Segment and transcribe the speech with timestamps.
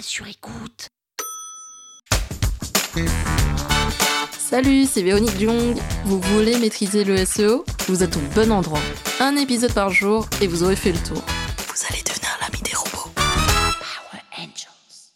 [0.00, 0.88] sur écoute.
[4.38, 5.76] Salut, c'est Véronique Jung.
[6.04, 8.80] Vous voulez maîtriser le SEO Vous êtes au bon endroit.
[9.20, 11.22] Un épisode par jour et vous aurez fait le tour.
[11.68, 13.10] Vous allez devenir l'ami des robots.
[13.14, 15.12] Power Angels.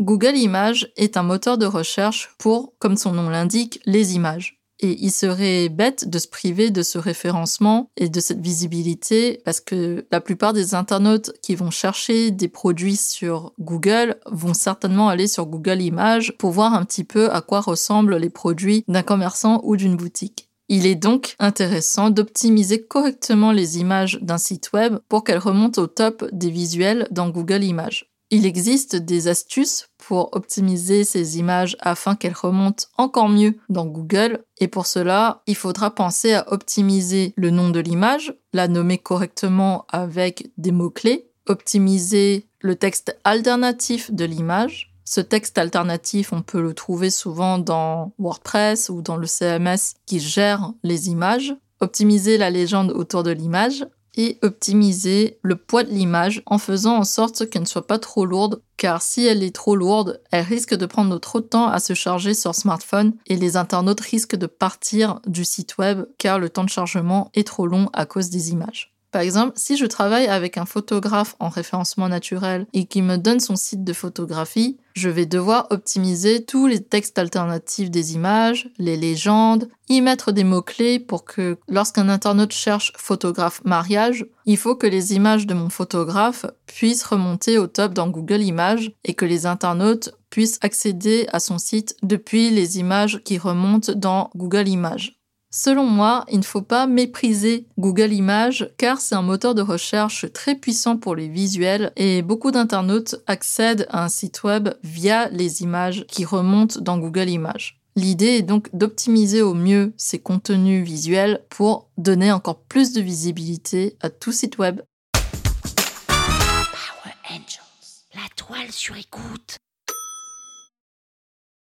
[0.00, 4.59] Google Images est un moteur de recherche pour, comme son nom l'indique, les images.
[4.80, 9.60] Et il serait bête de se priver de ce référencement et de cette visibilité parce
[9.60, 15.26] que la plupart des internautes qui vont chercher des produits sur Google vont certainement aller
[15.26, 19.60] sur Google Images pour voir un petit peu à quoi ressemblent les produits d'un commerçant
[19.64, 20.48] ou d'une boutique.
[20.72, 25.88] Il est donc intéressant d'optimiser correctement les images d'un site web pour qu'elles remontent au
[25.88, 28.10] top des visuels dans Google Images.
[28.30, 34.42] Il existe des astuces pour optimiser ces images afin qu'elles remontent encore mieux dans Google
[34.58, 39.86] et pour cela, il faudra penser à optimiser le nom de l'image, la nommer correctement
[39.88, 44.92] avec des mots-clés, optimiser le texte alternatif de l'image.
[45.04, 50.18] Ce texte alternatif, on peut le trouver souvent dans WordPress ou dans le CMS qui
[50.18, 51.54] gère les images.
[51.78, 53.86] Optimiser la légende autour de l'image,
[54.42, 58.62] optimiser le poids de l'image en faisant en sorte qu'elle ne soit pas trop lourde
[58.76, 61.92] car si elle est trop lourde, elle risque de prendre trop de temps à se
[61.92, 66.64] charger sur smartphone et les internautes risquent de partir du site web car le temps
[66.64, 68.94] de chargement est trop long à cause des images.
[69.10, 73.40] Par exemple, si je travaille avec un photographe en référencement naturel et qui me donne
[73.40, 78.96] son site de photographie, je vais devoir optimiser tous les textes alternatifs des images, les
[78.96, 84.86] légendes, y mettre des mots-clés pour que lorsqu'un internaute cherche photographe mariage, il faut que
[84.86, 89.46] les images de mon photographe puissent remonter au top dans Google Images et que les
[89.46, 95.19] internautes puissent accéder à son site depuis les images qui remontent dans Google Images.
[95.52, 100.32] Selon moi, il ne faut pas mépriser Google Images car c'est un moteur de recherche
[100.32, 105.62] très puissant pour les visuels et beaucoup d'internautes accèdent à un site web via les
[105.62, 107.80] images qui remontent dans Google Images.
[107.96, 113.96] L'idée est donc d'optimiser au mieux ces contenus visuels pour donner encore plus de visibilité
[114.00, 114.82] à tout site web.
[116.06, 118.04] Power Angels.
[118.14, 119.56] La toile sur écoute.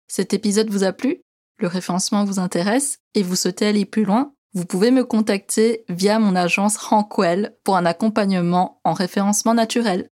[0.09, 1.21] Cet épisode vous a plu?
[1.57, 6.19] Le référencement vous intéresse et vous souhaitez aller plus loin, vous pouvez me contacter via
[6.19, 10.09] mon agence Rankwell pour un accompagnement en référencement naturel.